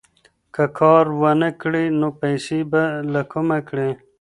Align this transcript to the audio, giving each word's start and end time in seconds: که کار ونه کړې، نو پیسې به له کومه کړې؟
که 0.55 0.63
کار 0.79 1.05
ونه 1.21 1.49
کړې، 1.61 1.85
نو 1.99 2.07
پیسې 2.21 2.59
به 2.71 2.83
له 3.13 3.21
کومه 3.31 3.59
کړې؟ 3.69 3.89